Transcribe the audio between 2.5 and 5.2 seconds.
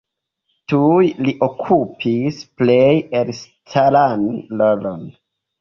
plej elstaran rolon.